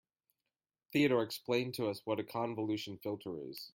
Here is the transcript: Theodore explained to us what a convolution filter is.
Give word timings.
Theodore 0.91 1.21
explained 1.21 1.75
to 1.75 1.85
us 1.87 2.01
what 2.05 2.19
a 2.19 2.23
convolution 2.23 2.97
filter 2.97 3.37
is. 3.47 3.69